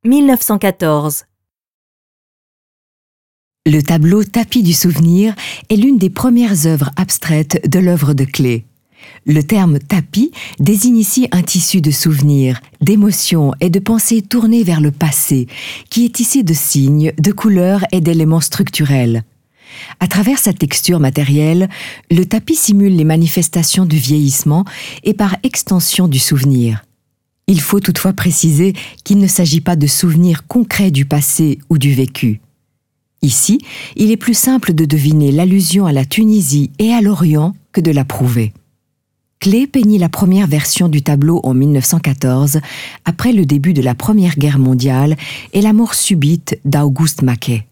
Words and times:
1914. 0.06 1.24
Le 3.66 3.82
tableau 3.82 4.24
Tapis 4.24 4.62
du 4.62 4.72
souvenir 4.72 5.34
est 5.68 5.76
l'une 5.76 5.98
des 5.98 6.08
premières 6.08 6.64
œuvres 6.64 6.88
abstraites 6.96 7.68
de 7.68 7.80
l'œuvre 7.80 8.14
de 8.14 8.24
Klee. 8.24 8.64
Le 9.26 9.42
terme 9.42 9.78
tapis 9.78 10.32
désigne 10.58 10.96
ici 10.96 11.28
un 11.32 11.42
tissu 11.42 11.82
de 11.82 11.90
souvenirs, 11.90 12.62
d'émotions 12.80 13.52
et 13.60 13.68
de 13.68 13.78
pensées 13.78 14.22
tournées 14.22 14.64
vers 14.64 14.80
le 14.80 14.90
passé, 14.90 15.48
qui 15.90 16.06
est 16.06 16.14
tissé 16.14 16.42
de 16.42 16.54
signes, 16.54 17.12
de 17.18 17.32
couleurs 17.32 17.84
et 17.92 18.00
d'éléments 18.00 18.40
structurels. 18.40 19.22
À 20.00 20.08
travers 20.08 20.38
sa 20.38 20.52
texture 20.52 21.00
matérielle, 21.00 21.68
le 22.10 22.24
tapis 22.24 22.56
simule 22.56 22.96
les 22.96 23.04
manifestations 23.04 23.86
du 23.86 23.96
vieillissement 23.96 24.64
et 25.04 25.14
par 25.14 25.36
extension 25.42 26.08
du 26.08 26.18
souvenir. 26.18 26.84
Il 27.48 27.60
faut 27.60 27.80
toutefois 27.80 28.12
préciser 28.12 28.72
qu'il 29.04 29.18
ne 29.18 29.28
s'agit 29.28 29.60
pas 29.60 29.76
de 29.76 29.86
souvenirs 29.86 30.46
concrets 30.46 30.90
du 30.90 31.04
passé 31.04 31.58
ou 31.70 31.78
du 31.78 31.94
vécu. 31.94 32.40
Ici, 33.22 33.58
il 33.96 34.10
est 34.10 34.16
plus 34.16 34.36
simple 34.36 34.74
de 34.74 34.84
deviner 34.84 35.32
l'allusion 35.32 35.86
à 35.86 35.92
la 35.92 36.04
Tunisie 36.04 36.70
et 36.78 36.92
à 36.92 37.00
l'Orient 37.00 37.54
que 37.72 37.80
de 37.80 37.90
la 37.90 38.04
prouver. 38.04 38.52
Klee 39.38 39.66
peignit 39.66 39.98
la 39.98 40.08
première 40.08 40.46
version 40.46 40.88
du 40.88 41.02
tableau 41.02 41.40
en 41.44 41.54
1914, 41.54 42.60
après 43.04 43.32
le 43.32 43.44
début 43.44 43.74
de 43.74 43.82
la 43.82 43.94
Première 43.94 44.36
Guerre 44.36 44.58
mondiale 44.58 45.16
et 45.52 45.60
la 45.60 45.72
mort 45.72 45.94
subite 45.94 46.58
d'Auguste 46.64 47.22
Maquet. 47.22 47.66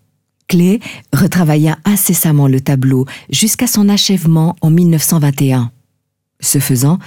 Klee 0.49 0.81
retravailla 1.13 1.79
incessamment 1.85 2.49
le 2.49 2.61
tableau 2.61 3.07
jusqu'à 3.31 3.67
son 3.67 3.89
achèvement 3.89 4.57
en 4.61 4.71
1921. 4.71 5.71
Ce 6.41 6.59
faisant, 6.59 6.99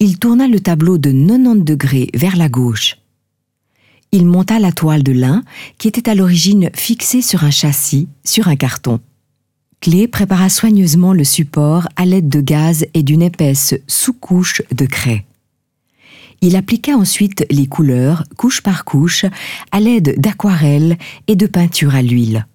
il 0.00 0.18
tourna 0.18 0.48
le 0.48 0.60
tableau 0.60 0.98
de 0.98 1.10
90 1.10 1.64
degrés 1.64 2.08
vers 2.14 2.36
la 2.36 2.48
gauche. 2.48 2.96
Il 4.12 4.26
monta 4.26 4.58
la 4.58 4.72
toile 4.72 5.04
de 5.04 5.12
lin 5.12 5.44
qui 5.78 5.86
était 5.86 6.10
à 6.10 6.14
l'origine 6.14 6.70
fixée 6.74 7.22
sur 7.22 7.44
un 7.44 7.50
châssis, 7.50 8.08
sur 8.24 8.48
un 8.48 8.56
carton. 8.56 9.00
Clé 9.80 10.08
prépara 10.08 10.48
soigneusement 10.48 11.12
le 11.12 11.24
support 11.24 11.88
à 11.96 12.04
l'aide 12.04 12.28
de 12.28 12.40
gaz 12.40 12.86
et 12.92 13.02
d'une 13.02 13.22
épaisse 13.22 13.74
sous-couche 13.86 14.62
de 14.72 14.84
craie. 14.84 15.24
Il 16.42 16.56
appliqua 16.56 16.96
ensuite 16.96 17.46
les 17.50 17.66
couleurs, 17.66 18.24
couche 18.36 18.62
par 18.62 18.84
couche, 18.84 19.26
à 19.72 19.80
l'aide 19.80 20.18
d'aquarelles 20.18 20.98
et 21.28 21.36
de 21.36 21.46
peinture 21.46 21.94
à 21.94 22.02
l'huile. 22.02 22.46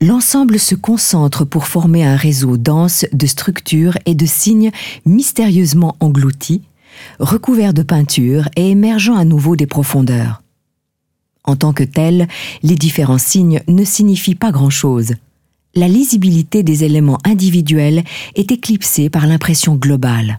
L'ensemble 0.00 0.60
se 0.60 0.76
concentre 0.76 1.44
pour 1.44 1.66
former 1.66 2.04
un 2.04 2.14
réseau 2.14 2.56
dense 2.56 3.04
de 3.12 3.26
structures 3.26 3.98
et 4.06 4.14
de 4.14 4.26
signes 4.26 4.70
mystérieusement 5.04 5.96
engloutis, 5.98 6.62
recouverts 7.18 7.74
de 7.74 7.82
peinture 7.82 8.48
et 8.54 8.70
émergeant 8.70 9.16
à 9.16 9.24
nouveau 9.24 9.56
des 9.56 9.66
profondeurs. 9.66 10.42
En 11.42 11.56
tant 11.56 11.72
que 11.72 11.82
tels, 11.82 12.28
les 12.62 12.76
différents 12.76 13.18
signes 13.18 13.60
ne 13.66 13.84
signifient 13.84 14.36
pas 14.36 14.52
grand-chose. 14.52 15.14
La 15.74 15.88
lisibilité 15.88 16.62
des 16.62 16.84
éléments 16.84 17.18
individuels 17.24 18.04
est 18.36 18.52
éclipsée 18.52 19.10
par 19.10 19.26
l'impression 19.26 19.74
globale. 19.74 20.38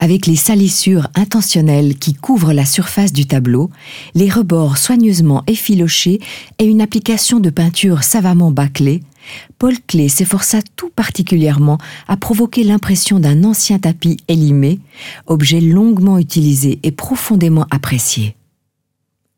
Avec 0.00 0.26
les 0.26 0.36
salissures 0.36 1.08
intentionnelles 1.16 1.96
qui 1.96 2.14
couvrent 2.14 2.52
la 2.52 2.64
surface 2.64 3.12
du 3.12 3.26
tableau, 3.26 3.68
les 4.14 4.30
rebords 4.30 4.78
soigneusement 4.78 5.42
effilochés 5.48 6.20
et 6.60 6.66
une 6.66 6.80
application 6.80 7.40
de 7.40 7.50
peinture 7.50 8.04
savamment 8.04 8.52
bâclée, 8.52 9.02
Paul 9.58 9.74
Klee 9.88 10.08
s'efforça 10.08 10.60
tout 10.76 10.90
particulièrement 10.90 11.78
à 12.06 12.16
provoquer 12.16 12.62
l'impression 12.62 13.18
d'un 13.18 13.42
ancien 13.42 13.80
tapis 13.80 14.18
élimé, 14.28 14.78
objet 15.26 15.60
longuement 15.60 16.18
utilisé 16.18 16.78
et 16.84 16.92
profondément 16.92 17.66
apprécié. 17.72 18.36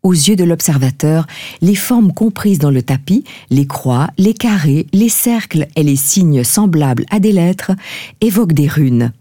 Aux 0.02 0.12
yeux 0.12 0.36
de 0.36 0.44
l'observateur, 0.44 1.26
les 1.62 1.74
formes 1.74 2.12
comprises 2.12 2.58
dans 2.58 2.70
le 2.70 2.82
tapis, 2.82 3.24
les 3.48 3.66
croix, 3.66 4.08
les 4.18 4.34
carrés, 4.34 4.86
les 4.92 5.08
cercles 5.08 5.68
et 5.74 5.82
les 5.82 5.96
signes 5.96 6.44
semblables 6.44 7.06
à 7.10 7.18
des 7.18 7.32
lettres, 7.32 7.72
évoquent 8.20 8.52
des 8.52 8.68
runes. 8.68 9.12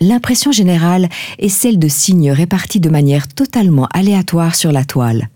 L'impression 0.00 0.50
générale 0.50 1.08
est 1.38 1.50
celle 1.50 1.78
de 1.78 1.88
signes 1.88 2.32
répartis 2.32 2.80
de 2.80 2.88
manière 2.88 3.28
totalement 3.28 3.86
aléatoire 3.92 4.54
sur 4.54 4.72
la 4.72 4.84
toile. 4.84 5.28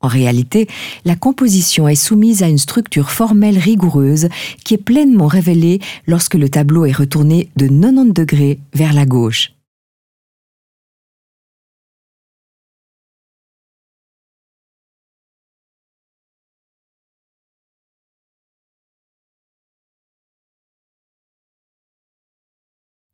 En 0.00 0.08
réalité, 0.08 0.68
la 1.04 1.16
composition 1.16 1.88
est 1.88 1.94
soumise 1.94 2.42
à 2.42 2.48
une 2.48 2.58
structure 2.58 3.10
formelle 3.10 3.58
rigoureuse 3.58 4.28
qui 4.64 4.74
est 4.74 4.78
pleinement 4.78 5.26
révélée 5.26 5.80
lorsque 6.06 6.34
le 6.34 6.48
tableau 6.48 6.84
est 6.84 6.92
retourné 6.92 7.48
de 7.56 7.66
90 7.66 8.12
degrés 8.12 8.58
vers 8.74 8.92
la 8.92 9.06
gauche. 9.06 9.55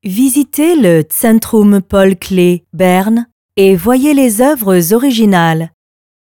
Visitez 0.05 0.75
le 0.75 1.05
Centrum 1.09 1.81
Paul 1.81 2.17
Klee 2.17 2.65
Berne 2.73 3.29
et 3.55 3.77
voyez 3.77 4.15
les 4.15 4.41
œuvres 4.41 4.93
originales. 4.93 5.71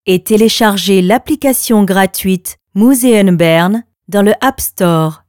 Et 0.07 0.23
téléchargez 0.23 1.03
l'application 1.03 1.83
gratuite 1.83 2.57
Museum 2.73 3.37
Bern 3.37 3.83
dans 4.07 4.23
le 4.23 4.33
App 4.41 4.59
Store. 4.59 5.23